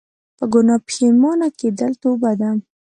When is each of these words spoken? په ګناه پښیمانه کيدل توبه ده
په 0.37 0.45
ګناه 0.53 0.79
پښیمانه 0.87 1.47
کيدل 1.59 1.91
توبه 2.01 2.31
ده 2.39 2.49